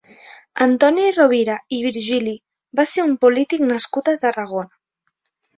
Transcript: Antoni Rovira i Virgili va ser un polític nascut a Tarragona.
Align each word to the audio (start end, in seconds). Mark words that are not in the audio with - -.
Antoni 0.65 1.03
Rovira 1.17 1.57
i 1.77 1.81
Virgili 1.87 2.35
va 2.81 2.87
ser 2.93 3.05
un 3.11 3.15
polític 3.27 3.65
nascut 3.73 4.11
a 4.15 4.17
Tarragona. 4.25 4.73